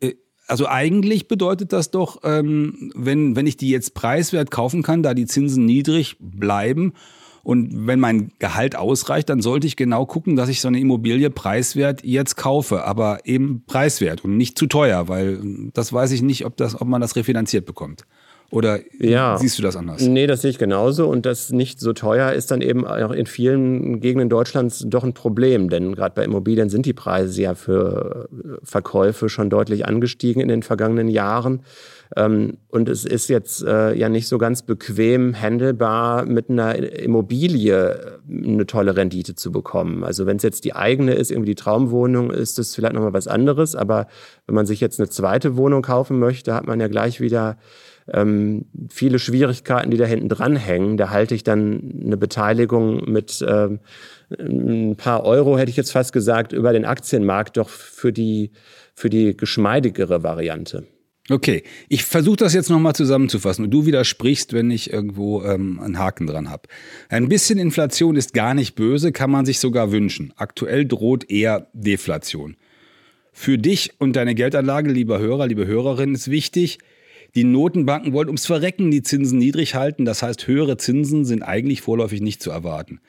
[0.00, 0.14] äh,
[0.46, 5.14] also eigentlich bedeutet das doch, ähm, wenn, wenn ich die jetzt preiswert kaufen kann, da
[5.14, 6.94] die Zinsen niedrig bleiben
[7.44, 11.28] und wenn mein Gehalt ausreicht, dann sollte ich genau gucken, dass ich so eine Immobilie
[11.28, 16.46] preiswert jetzt kaufe, aber eben preiswert und nicht zu teuer, weil das weiß ich nicht,
[16.46, 18.06] ob, das, ob man das refinanziert bekommt.
[18.54, 19.36] Oder ja.
[19.36, 20.00] siehst du das anders?
[20.00, 21.08] Nee, das sehe ich genauso.
[21.08, 25.12] Und das nicht so teuer ist dann eben auch in vielen Gegenden Deutschlands doch ein
[25.12, 25.68] Problem.
[25.68, 28.28] Denn gerade bei Immobilien sind die Preise ja für
[28.62, 31.62] Verkäufe schon deutlich angestiegen in den vergangenen Jahren.
[32.16, 38.20] Ähm, und es ist jetzt äh, ja nicht so ganz bequem handelbar, mit einer Immobilie
[38.28, 40.04] eine tolle Rendite zu bekommen.
[40.04, 43.26] Also wenn es jetzt die eigene ist, irgendwie die Traumwohnung, ist das vielleicht nochmal was
[43.26, 43.74] anderes.
[43.74, 44.06] Aber
[44.46, 47.56] wenn man sich jetzt eine zweite Wohnung kaufen möchte, hat man ja gleich wieder
[48.12, 50.96] ähm, viele Schwierigkeiten, die da hinten dran hängen.
[50.96, 53.80] Da halte ich dann eine Beteiligung mit ähm,
[54.38, 58.50] ein paar Euro, hätte ich jetzt fast gesagt, über den Aktienmarkt doch für die,
[58.94, 60.86] für die geschmeidigere Variante.
[61.30, 65.98] Okay, ich versuche das jetzt nochmal zusammenzufassen und du widersprichst, wenn ich irgendwo ähm, einen
[65.98, 66.68] Haken dran habe.
[67.08, 70.34] Ein bisschen Inflation ist gar nicht böse, kann man sich sogar wünschen.
[70.36, 72.56] Aktuell droht eher Deflation.
[73.32, 76.78] Für dich und deine Geldanlage, lieber Hörer, liebe Hörerin, ist wichtig,
[77.34, 80.04] die Notenbanken wollen ums Verrecken die Zinsen niedrig halten.
[80.04, 83.00] Das heißt, höhere Zinsen sind eigentlich vorläufig nicht zu erwarten.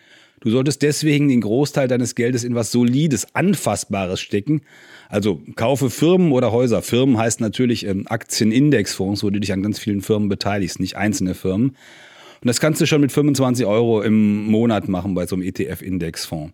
[0.41, 4.61] Du solltest deswegen den Großteil deines Geldes in was Solides, Anfassbares stecken.
[5.09, 6.81] Also kaufe Firmen oder Häuser.
[6.81, 11.35] Firmen heißt natürlich ähm, Aktienindexfonds, wo du dich an ganz vielen Firmen beteiligst, nicht einzelne
[11.35, 11.69] Firmen.
[11.69, 16.53] Und das kannst du schon mit 25 Euro im Monat machen bei so einem ETF-Indexfonds.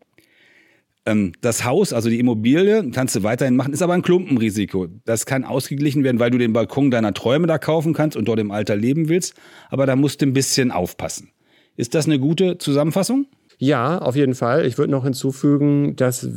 [1.06, 4.88] Ähm, das Haus, also die Immobilie, kannst du weiterhin machen, ist aber ein Klumpenrisiko.
[5.06, 8.40] Das kann ausgeglichen werden, weil du den Balkon deiner Träume da kaufen kannst und dort
[8.40, 9.34] im Alter leben willst.
[9.70, 11.32] Aber da musst du ein bisschen aufpassen.
[11.76, 13.26] Ist das eine gute Zusammenfassung?
[13.64, 14.66] Ja, auf jeden Fall.
[14.66, 16.28] Ich würde noch hinzufügen, dass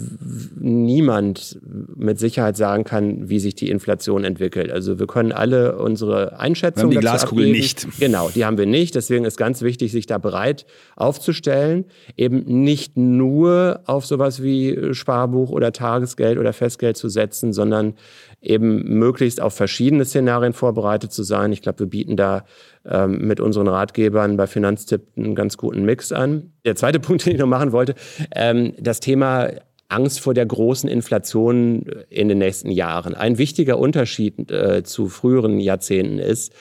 [0.60, 1.58] niemand
[1.96, 4.70] mit Sicherheit sagen kann, wie sich die Inflation entwickelt.
[4.70, 7.58] Also wir können alle unsere Einschätzungen wir haben die Glaskugel abgeben.
[7.58, 7.86] nicht.
[7.98, 8.94] Genau, die haben wir nicht.
[8.94, 11.86] Deswegen ist ganz wichtig, sich da bereit aufzustellen.
[12.18, 17.94] Eben nicht nur auf sowas wie Sparbuch oder Tagesgeld oder Festgeld zu setzen, sondern
[18.42, 21.52] eben möglichst auf verschiedene Szenarien vorbereitet zu sein.
[21.52, 22.44] Ich glaube, wir bieten da
[22.86, 26.52] ähm, mit unseren Ratgebern bei Finanztipp einen ganz guten Mix an.
[26.64, 27.94] Der zweite Punkt, den ich noch machen wollte,
[28.34, 29.50] ähm, das Thema
[29.88, 33.14] Angst vor der großen Inflation in den nächsten Jahren.
[33.14, 36.52] Ein wichtiger Unterschied äh, zu früheren Jahrzehnten ist,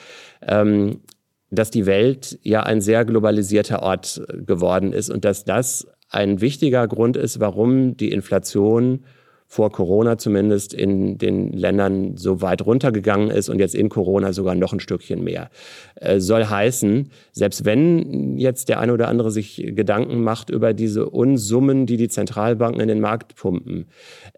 [0.42, 1.00] ähm,
[1.50, 6.86] dass die Welt ja ein sehr globalisierter Ort geworden ist und dass das ein wichtiger
[6.86, 9.04] Grund ist, warum die Inflation
[9.54, 14.56] vor Corona zumindest in den Ländern so weit runtergegangen ist und jetzt in Corona sogar
[14.56, 15.48] noch ein Stückchen mehr.
[15.94, 21.08] Äh, soll heißen, selbst wenn jetzt der eine oder andere sich Gedanken macht über diese
[21.08, 23.86] Unsummen, die die Zentralbanken in den Markt pumpen,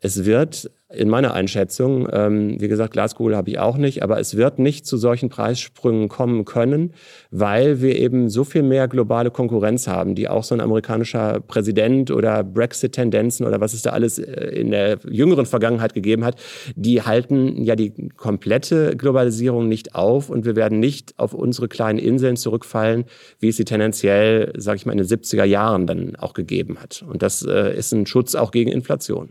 [0.02, 4.36] es wird in meiner Einschätzung, ähm, wie gesagt, Glaskugel habe ich auch nicht, aber es
[4.36, 6.92] wird nicht zu solchen Preissprüngen kommen können,
[7.32, 12.12] weil wir eben so viel mehr globale Konkurrenz haben, die auch so ein amerikanischer Präsident
[12.12, 16.36] oder Brexit-Tendenzen oder was es da alles äh, in der jüngeren Vergangenheit gegeben hat,
[16.76, 21.98] die halten ja die komplette Globalisierung nicht auf und wir werden nicht auf unsere kleinen
[21.98, 23.06] Inseln zurückfallen,
[23.40, 27.04] wie es sie tendenziell, sage ich mal, in den 70er Jahren dann auch gegeben hat.
[27.08, 29.30] Und das äh, ist ein Schutz auch gegen Inflation.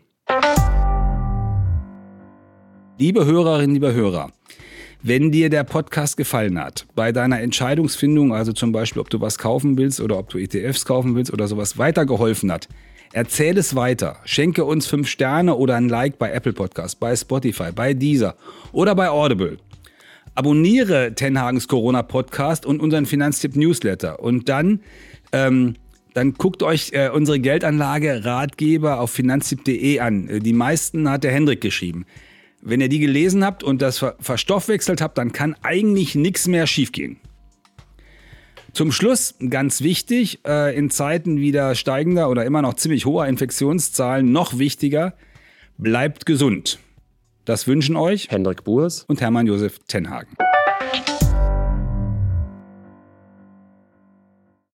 [2.98, 4.32] Liebe Hörerinnen, liebe Hörer,
[5.04, 9.38] wenn dir der Podcast gefallen hat, bei deiner Entscheidungsfindung, also zum Beispiel, ob du was
[9.38, 12.70] kaufen willst oder ob du ETFs kaufen willst oder sowas weitergeholfen hat,
[13.18, 14.18] Erzähl es weiter.
[14.26, 18.36] Schenke uns fünf Sterne oder ein Like bei Apple Podcast, bei Spotify, bei Deezer
[18.74, 19.58] oder bei Audible.
[20.34, 24.20] Abonniere Tenhagens Corona Podcast und unseren Finanztipp Newsletter.
[24.20, 24.82] Und dann,
[25.32, 25.76] ähm,
[26.14, 30.42] dann guckt euch äh, unsere Geldanlage Ratgeber auf finanztipp.de an.
[30.42, 32.06] Die meisten hat der Hendrik geschrieben.
[32.68, 37.18] Wenn ihr die gelesen habt und das verstoffwechselt habt, dann kann eigentlich nichts mehr schiefgehen.
[38.74, 44.32] Zum Schluss, ganz wichtig, äh, in Zeiten wieder steigender oder immer noch ziemlich hoher Infektionszahlen,
[44.32, 45.14] noch wichtiger,
[45.78, 46.80] bleibt gesund.
[47.46, 50.36] Das wünschen euch Hendrik Burs und Hermann Josef Tenhagen.